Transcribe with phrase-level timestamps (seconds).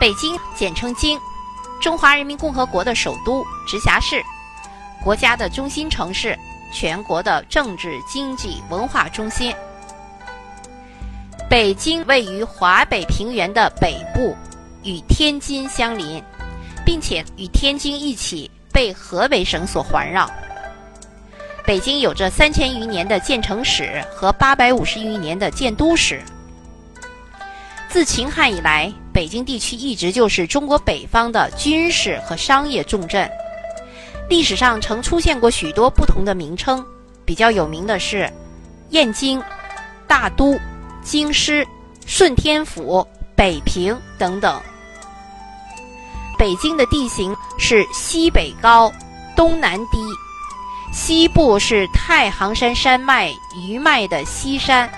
[0.00, 1.18] 北京简称京，
[1.80, 4.22] 中华人民共和国的首都、直辖市，
[5.02, 6.38] 国家的中心城市，
[6.72, 9.52] 全国的政治、经济、文化中心。
[11.50, 14.36] 北京位于华北平原的北部，
[14.84, 16.22] 与天津相邻，
[16.86, 20.30] 并且与天津一起被河北省所环绕。
[21.66, 26.22] 北京有着三千余年的建城史和八百五十余年的建都史。
[27.88, 33.28] 自秦汉以来，北京地区一直就是中国北方的军事和商业重镇。
[34.28, 36.84] 历史上曾出现过许多不同的名称，
[37.24, 38.30] 比较有名的是
[38.90, 39.42] 燕京、
[40.06, 40.58] 大都。
[41.00, 41.66] 京师、
[42.04, 44.60] 顺天府、北平等等。
[46.36, 48.92] 北京的地形是西北高，
[49.34, 49.98] 东南低，
[50.92, 54.90] 西部是太行山山脉余脉的西山，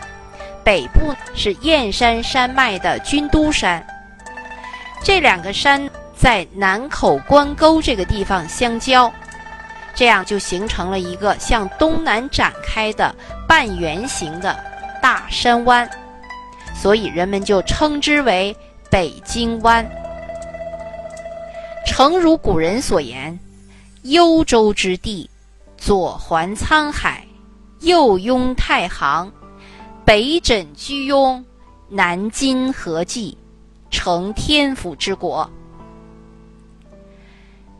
[0.64, 3.84] 北部是燕山山脉的军都山。
[5.02, 9.12] 这两个山在南口关沟这个地方相交，
[9.94, 13.14] 这样就形成了一个向东南展开的
[13.48, 14.58] 半圆形的
[15.00, 15.88] 大山湾。
[16.74, 18.54] 所以人们就称之为
[18.90, 19.86] 北京湾。
[21.86, 23.38] 诚如古人所言
[24.02, 25.28] ：“幽州之地，
[25.76, 27.24] 左环沧海，
[27.80, 29.30] 右拥太行，
[30.04, 31.42] 北枕居庸，
[31.88, 33.36] 南今河济，
[33.90, 35.48] 成天府之国。”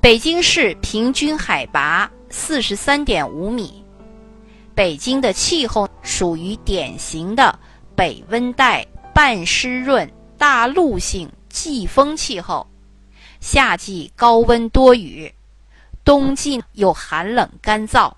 [0.00, 3.84] 北京市平均海拔四十三点五米。
[4.74, 7.58] 北京的气候属于典型的
[7.94, 8.86] 北温带。
[9.12, 12.66] 半湿润、大陆性季风气候，
[13.40, 15.34] 夏季高温多雨，
[16.04, 18.10] 冬季又寒冷干燥，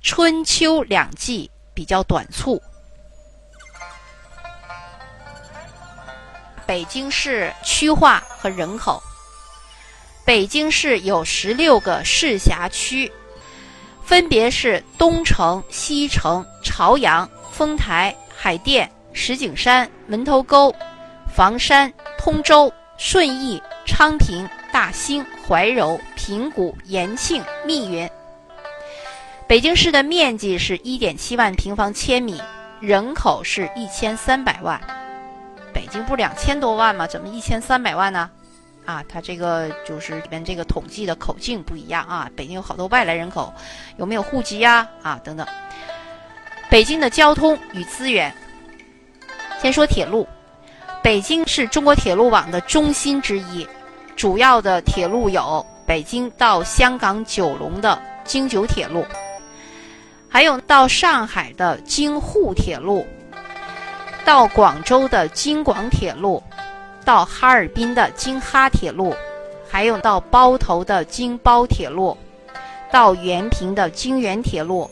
[0.00, 2.60] 春秋两季比较短促。
[6.70, 9.02] 北京市区划和人口，
[10.24, 13.10] 北京市有十六个市辖区，
[14.04, 18.88] 分别是东城、西城、朝阳、丰台、海淀。
[19.12, 20.72] 石景山、门头沟、
[21.34, 28.08] 房山、通州、顺义、昌平、大兴、怀柔、平谷、延庆、密云。
[29.48, 32.40] 北京市的面积是一点七万平方千米，
[32.78, 34.80] 人口是一千三百万。
[35.90, 37.04] 北京不两千多万吗？
[37.04, 38.30] 怎么一千三百万呢？
[38.86, 42.30] 啊，它这个就是里面这个统计的口径不一样啊。
[42.36, 43.52] 北京有好多外来人口，
[43.96, 44.86] 有没有户籍呀？
[45.02, 45.44] 啊，等等。
[46.70, 48.32] 北京的交通与资源。
[49.60, 50.28] 先说铁路，
[51.02, 53.66] 北京是中国铁路网的中心之一，
[54.14, 59.04] 主要的铁路有北京到香港九龙的京九铁路，
[60.28, 63.04] 还有到上海的京沪铁路，
[64.30, 66.40] 到广州的京广铁路，
[67.04, 69.12] 到哈尔滨的京哈铁路，
[69.68, 72.16] 还有到包头的京包铁路，
[72.92, 74.88] 到原平的京原铁路，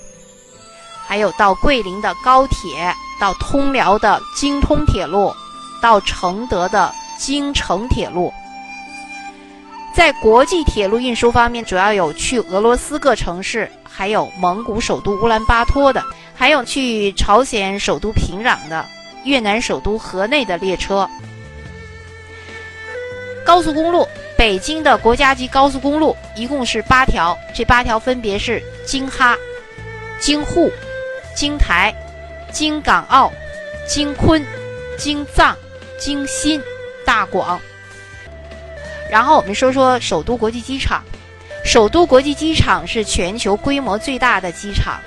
[1.07, 2.93] 还有到桂林的高铁。
[3.21, 5.33] 到通辽的京通铁路，
[5.81, 8.33] 到承德的京承铁路。
[9.95, 16.03] 在国际铁路运输方面，主要有去俄罗斯各城市，还有蒙古首都乌兰巴托的，
[16.35, 18.85] 还有去朝鲜首都平壤的，
[19.25, 21.09] 越南首都河内的列车。
[23.45, 24.07] 高速公路，
[24.37, 29.37] 北京的国家级高速公路一共是八条，这八条分别是京哈、
[30.21, 30.71] 京沪、
[31.35, 31.95] 京台。
[32.51, 33.31] 京港澳、
[33.87, 34.43] 京昆、
[34.97, 35.55] 京藏、
[35.99, 36.59] 京新、
[37.05, 37.61] 大广。
[39.11, 41.05] 然后我们说说首都国际机场。
[41.63, 44.99] 首都国际机场是全球规模最大的机场，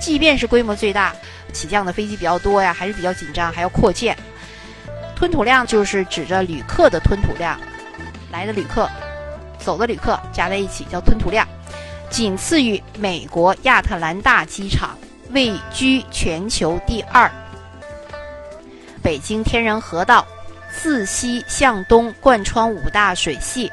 [0.00, 1.14] 即便是规模最大，
[1.52, 4.16] 起降的飞机比较多呀，还是比较紧张，还要扩建。
[5.14, 7.60] 吞吐量就是指着旅客的吞吐量，
[8.32, 8.90] 来的旅客、
[9.58, 11.46] 走的旅客加在一起叫吞吐量，
[12.08, 14.96] 仅次于美国亚特兰大机场。
[15.32, 17.30] 位居全球第二。
[19.00, 20.26] 北京天然河道
[20.72, 23.70] 自西向东贯穿五大水系，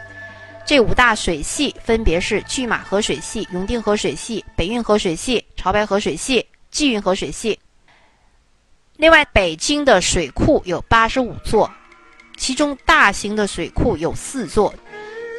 [0.63, 7.59] 这五大水系分别是拒马河水系、永定河水系、北运河水系、潮白河水系、济运河水系。
[8.95, 11.69] 另外，北京的水库有八十五座，
[12.37, 14.73] 其中大型的水库有四座：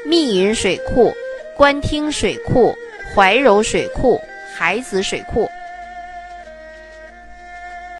[0.04, 1.14] 密云水库、
[1.56, 2.75] 官厅水库、
[3.14, 4.20] 怀柔水库、
[4.54, 5.48] 海子水库。